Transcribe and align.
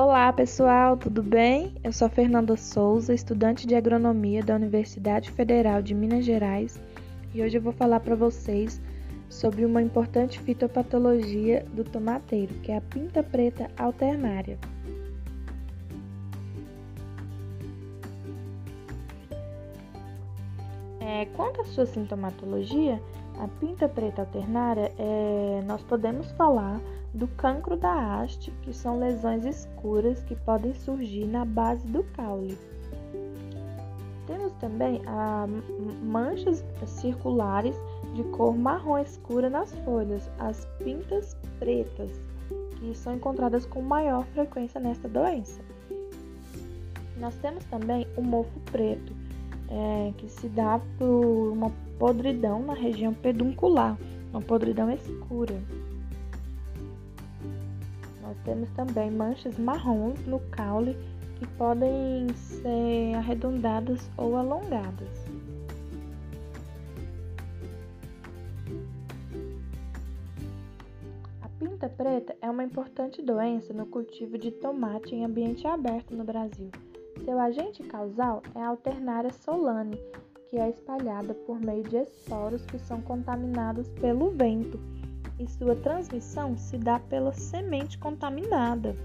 Olá 0.00 0.32
pessoal, 0.32 0.96
tudo 0.96 1.24
bem? 1.24 1.74
Eu 1.82 1.92
sou 1.92 2.08
Fernanda 2.08 2.56
Souza, 2.56 3.12
estudante 3.12 3.66
de 3.66 3.74
agronomia 3.74 4.44
da 4.44 4.54
Universidade 4.54 5.28
Federal 5.28 5.82
de 5.82 5.92
Minas 5.92 6.24
Gerais 6.24 6.80
e 7.34 7.42
hoje 7.42 7.58
eu 7.58 7.60
vou 7.60 7.72
falar 7.72 7.98
para 7.98 8.14
vocês 8.14 8.80
sobre 9.28 9.64
uma 9.64 9.82
importante 9.82 10.38
fitopatologia 10.38 11.66
do 11.72 11.82
tomateiro, 11.82 12.54
que 12.62 12.70
é 12.70 12.76
a 12.76 12.80
pinta 12.80 13.24
preta 13.24 13.68
alternária. 13.76 14.56
É, 21.00 21.24
quanto 21.34 21.60
à 21.60 21.64
sua 21.64 21.86
sintomatologia, 21.86 23.02
a 23.38 23.48
pinta 23.60 23.88
preta 23.88 24.22
alternária, 24.22 24.92
é, 24.98 25.62
nós 25.66 25.82
podemos 25.82 26.30
falar 26.32 26.80
do 27.14 27.26
cancro 27.28 27.76
da 27.76 28.20
haste, 28.20 28.50
que 28.62 28.72
são 28.72 28.98
lesões 28.98 29.44
escuras 29.44 30.22
que 30.22 30.34
podem 30.34 30.74
surgir 30.74 31.26
na 31.26 31.44
base 31.44 31.86
do 31.86 32.02
caule. 32.14 32.58
Temos 34.26 34.52
também 34.54 35.00
a 35.06 35.46
manchas 36.02 36.62
circulares 36.84 37.74
de 38.14 38.22
cor 38.24 38.56
marrom 38.56 38.98
escura 38.98 39.48
nas 39.48 39.72
folhas, 39.84 40.28
as 40.38 40.66
pintas 40.82 41.34
pretas, 41.58 42.10
que 42.78 42.94
são 42.94 43.14
encontradas 43.14 43.64
com 43.64 43.80
maior 43.80 44.24
frequência 44.26 44.80
nesta 44.80 45.08
doença. 45.08 45.60
Nós 47.16 47.34
temos 47.36 47.64
também 47.64 48.06
o 48.16 48.22
mofo 48.22 48.60
preto, 48.70 49.12
é, 49.70 50.12
que 50.16 50.28
se 50.28 50.48
dá 50.48 50.80
por 50.98 51.52
uma 51.52 51.70
podridão 51.98 52.62
na 52.62 52.74
região 52.74 53.12
peduncular, 53.12 53.96
uma 54.30 54.40
podridão 54.40 54.90
escura. 54.90 55.60
Nós 58.22 58.36
temos 58.44 58.70
também 58.70 59.10
manchas 59.10 59.58
marrons 59.58 60.24
no 60.26 60.38
caule 60.50 60.96
que 61.38 61.46
podem 61.56 62.28
ser 62.34 63.14
arredondadas 63.16 64.10
ou 64.16 64.36
alongadas. 64.36 65.24
A 71.40 71.48
pinta 71.58 71.88
preta 71.88 72.36
é 72.42 72.50
uma 72.50 72.64
importante 72.64 73.22
doença 73.22 73.72
no 73.72 73.86
cultivo 73.86 74.36
de 74.36 74.50
tomate 74.50 75.14
em 75.14 75.24
ambiente 75.24 75.66
aberto 75.66 76.14
no 76.14 76.24
Brasil. 76.24 76.70
Seu 77.28 77.38
agente 77.38 77.82
causal 77.82 78.42
é 78.54 78.62
a 78.62 78.68
Alternaria 78.68 79.30
solane, 79.30 80.00
que 80.48 80.56
é 80.56 80.70
espalhada 80.70 81.34
por 81.34 81.60
meio 81.60 81.82
de 81.82 81.98
esporos 81.98 82.64
que 82.64 82.78
são 82.78 83.02
contaminados 83.02 83.86
pelo 84.00 84.30
vento 84.30 84.80
e 85.38 85.46
sua 85.46 85.76
transmissão 85.76 86.56
se 86.56 86.78
dá 86.78 86.98
pela 86.98 87.34
semente 87.34 87.98
contaminada. 87.98 88.96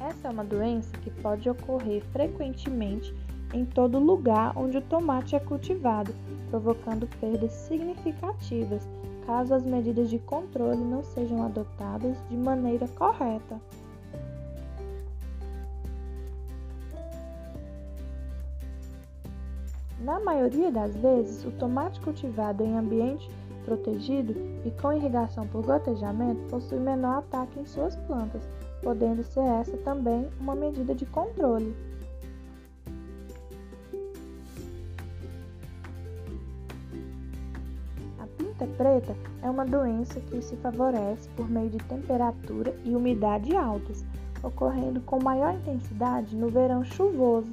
Essa 0.00 0.28
é 0.28 0.30
uma 0.30 0.44
doença 0.44 0.96
que 0.96 1.10
pode 1.10 1.50
ocorrer 1.50 2.02
frequentemente 2.06 3.14
em 3.52 3.66
todo 3.66 3.98
lugar 3.98 4.56
onde 4.56 4.78
o 4.78 4.82
tomate 4.82 5.36
é 5.36 5.40
cultivado, 5.40 6.14
provocando 6.48 7.06
perdas 7.20 7.52
significativas 7.52 8.88
caso 9.26 9.54
as 9.54 9.64
medidas 9.64 10.10
de 10.10 10.18
controle 10.18 10.82
não 10.82 11.02
sejam 11.02 11.42
adotadas 11.42 12.16
de 12.28 12.36
maneira 12.36 12.86
correta. 12.88 13.60
Na 20.00 20.18
maioria 20.18 20.70
das 20.70 20.96
vezes, 20.96 21.44
o 21.44 21.52
tomate 21.52 22.00
cultivado 22.00 22.64
em 22.64 22.76
ambiente 22.76 23.30
protegido 23.64 24.34
e 24.64 24.70
com 24.70 24.92
irrigação 24.92 25.46
por 25.46 25.64
gotejamento 25.64 26.42
possui 26.48 26.78
menor 26.78 27.18
ataque 27.18 27.60
em 27.60 27.64
suas 27.64 27.94
plantas, 27.94 28.42
podendo 28.82 29.22
ser 29.22 29.44
essa 29.44 29.76
também 29.78 30.28
uma 30.40 30.54
medida 30.54 30.94
de 30.94 31.06
controle. 31.06 31.74
Pinta 38.62 38.76
preta 38.76 39.16
é 39.42 39.50
uma 39.50 39.64
doença 39.64 40.20
que 40.20 40.40
se 40.40 40.54
favorece 40.56 41.28
por 41.30 41.50
meio 41.50 41.68
de 41.68 41.78
temperatura 41.78 42.72
e 42.84 42.94
umidade 42.94 43.56
altas, 43.56 44.04
ocorrendo 44.40 45.00
com 45.00 45.20
maior 45.20 45.52
intensidade 45.54 46.36
no 46.36 46.48
verão 46.48 46.84
chuvoso. 46.84 47.52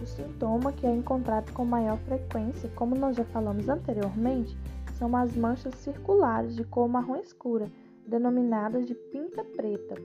O 0.00 0.06
sintoma 0.06 0.72
que 0.72 0.86
é 0.86 0.94
encontrado 0.94 1.52
com 1.52 1.66
maior 1.66 1.98
frequência, 1.98 2.70
como 2.74 2.96
nós 2.96 3.14
já 3.14 3.24
falamos 3.24 3.68
anteriormente, 3.68 4.56
são 4.94 5.14
as 5.14 5.36
manchas 5.36 5.74
circulares 5.74 6.56
de 6.56 6.64
cor 6.64 6.88
marrom 6.88 7.16
escura, 7.16 7.70
denominadas 8.06 8.86
de 8.86 8.94
pinta 8.94 9.44
preta. 9.44 9.96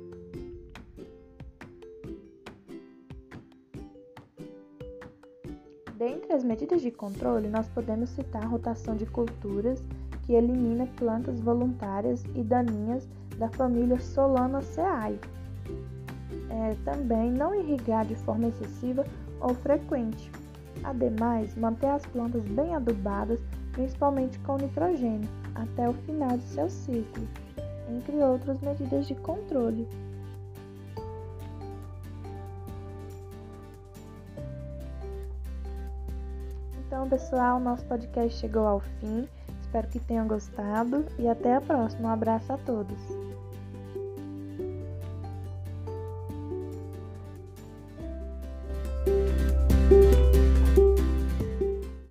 Dentre 5.97 6.31
as 6.31 6.44
medidas 6.44 6.84
de 6.84 6.91
controle, 6.91 7.47
nós 7.47 7.68
podemos 7.69 8.12
citar 8.12 8.44
a 8.44 8.47
rotação 8.47 8.96
de 8.96 9.08
culturas, 9.08 9.84
que 10.22 10.34
elimina 10.34 10.85
plantas 10.96 11.40
voluntárias 11.40 12.24
e 12.35 12.44
daninhas 12.44 13.09
da 13.40 13.50
família 13.50 14.00
Solanaceae. 14.00 15.19
É, 16.52 16.75
também 16.85 17.31
não 17.31 17.56
irrigar 17.56 18.06
de 18.06 18.13
forma 18.13 18.47
excessiva 18.47 19.06
ou 19.41 19.56
frequente. 19.56 20.30
Ademais, 20.84 21.56
manter 21.56 21.88
as 21.88 22.06
plantas 22.06 22.44
bem 22.44 22.75
adubadas, 22.75 23.41
principalmente 23.72 24.38
com 24.40 24.58
nitrogênio, 24.58 25.28
até 25.56 25.90
o 25.90 25.94
final 25.94 26.38
de 26.38 26.44
seu 26.44 26.69
ciclo, 26.69 27.28
entre 27.90 28.18
outras 28.18 28.62
medidas 28.62 29.08
de 29.08 29.16
controle. 29.16 29.88
Então, 36.97 37.09
pessoal, 37.09 37.59
nosso 37.59 37.85
podcast 37.85 38.40
chegou 38.40 38.66
ao 38.66 38.80
fim. 38.80 39.30
Espero 39.62 39.88
que 39.88 40.00
tenham 40.00 40.28
gostado 40.28 41.06
e 41.19 41.28
até 41.28 41.53
a 41.53 41.62
próxima. 41.62 42.09
Um 42.09 42.12
abraço 42.12 42.52
a 42.52 42.58
todos. 42.58 42.97